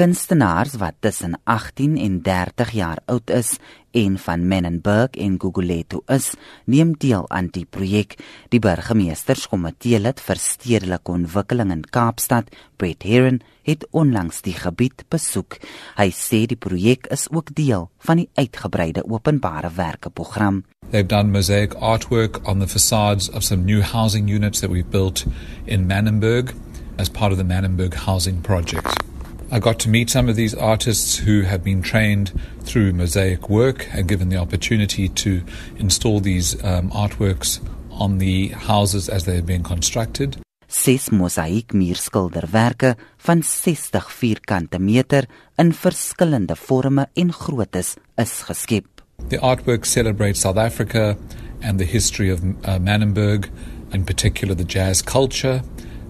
[0.00, 3.58] Kunstenaars wat tussen 18 en 30 jaar oud is
[3.90, 6.30] en van Menenberg en Guguletu is,
[6.64, 8.16] neem deel aan die projek.
[8.48, 12.48] Die burgemeesterskomitee lid vir stedelike ontwikkeling in Kaapstad,
[12.80, 15.58] Brett Heron, het onlangs die gebied besoek.
[16.00, 20.62] Hy sê die projek is ook deel van die uitgebreide openbare werke program.
[20.88, 25.26] They've done mosaic artwork on the facades of some new housing units that we've built
[25.66, 26.56] in Menenberg
[26.96, 29.09] as part of the Menenberg housing project.
[29.52, 32.30] I got to meet some of these artists who have been trained
[32.62, 35.42] through mosaic work and given the opportunity to
[35.76, 37.58] install these um, artworks
[37.90, 40.36] on the houses as they are being constructed.
[40.68, 45.26] Ses mosaïek muurskilderwerke van 60 vierkante meter
[45.58, 49.02] in verskillende forme en groottes is geskep.
[49.28, 51.16] The artwork celebrates South Africa
[51.60, 53.50] and the history of uh, Manenberg,
[53.92, 55.60] in particular the jazz culture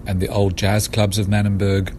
[0.05, 1.91] and the old jazz clubs of Manenberg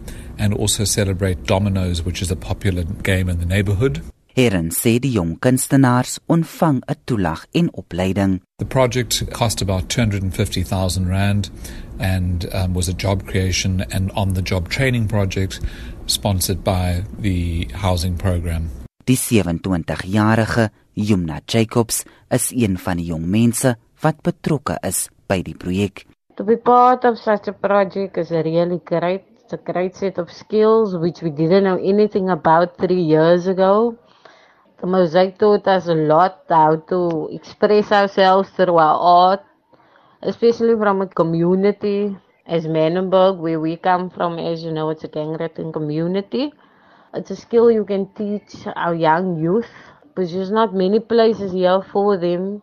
[0.43, 4.01] and also celebrate dominoes, which is a popular game in the neighborhood.
[4.35, 8.41] Heren sê die jong kunstenaars ontvang 'n toelag en opleiding.
[8.57, 11.51] The project cost about 250,000 rand
[11.99, 15.59] and um, was a job creation and on the job training project
[16.07, 18.69] sponsored by the housing program.
[19.05, 25.55] Die 27-jarige Yumna Jacobs is een van die jong mense wat betrokke is by die
[25.55, 26.05] projek.
[26.35, 30.95] To be part of such a project is really great a great set of skills
[30.95, 33.97] which we didn't know anything about three years ago.
[34.79, 39.43] The mosaic taught us a lot how to express ourselves through our art,
[40.21, 45.07] especially from a community as Menenberg, where we come from, as you know, it's a
[45.07, 45.37] gang
[45.71, 46.53] community.
[47.13, 49.69] It's a skill you can teach our young youth,
[50.13, 52.61] because there's not many places here for them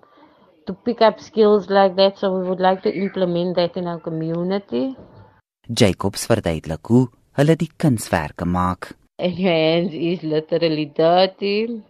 [0.67, 3.99] to pick up skills like that, so we would like to implement that in our
[3.99, 4.97] community.
[5.69, 7.09] Jacobs verduidelik hoe
[7.39, 8.97] hulle die kunswerke maak.
[9.19, 11.83] And your hands is literally dirty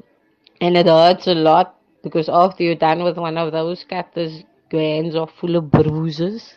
[0.60, 4.82] and it hurts a lot because after you're done with one of those cutters, your
[4.82, 6.56] hands are full of bruises.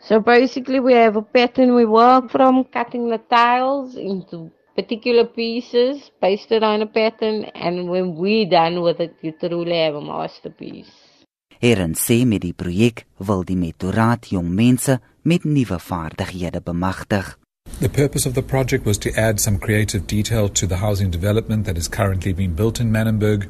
[0.00, 6.10] So basically we have a pattern we work from cutting the tiles into particular pieces,
[6.22, 10.90] it on a pattern and when we're done with it, you truly have a masterpiece.
[11.60, 17.38] Sê met die projek wil die metoraat jong mense met nuwe vaardighede bemagtig.
[17.80, 21.64] The purpose of the project was to add some creative detail to the housing development
[21.64, 23.48] that is currently being built in Manenberg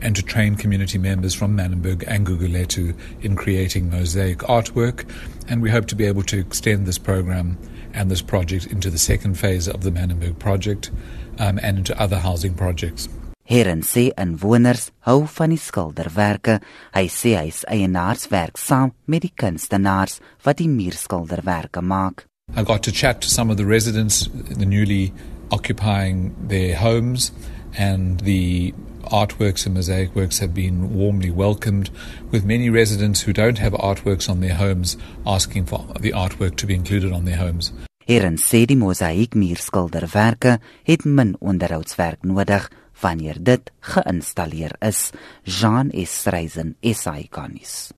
[0.00, 5.04] and to train community members from Manenberg and Guguletu in creating mosaic artwork.
[5.48, 7.58] And we hope to be able to extend this program
[7.94, 10.90] and this project into the second phase of the Manenberg project
[11.38, 13.08] um, and into other housing projects.
[13.44, 16.60] Heren sê inwoners hou van die skilderwerke.
[16.96, 22.24] Hy sê hy is eienaars werk saam met die kunstenaars wat die muurskilderwerke maak.
[22.56, 25.12] I got to chat to some of the residents the newly
[25.50, 27.32] occupying their homes
[27.76, 28.72] and the
[29.04, 31.90] artworks and mosaic works have been warmly welcomed
[32.30, 34.96] with many residents who don't have artworks on their homes
[35.26, 37.72] asking for the artwork to be included on their homes.
[38.04, 42.68] Heren sê die mosaïek muurskilderwerke het min onderhoudswerk nodig
[43.00, 45.10] wanneer dit geïnstalleer is.
[45.44, 47.94] Jean Esreisen, SAICanis.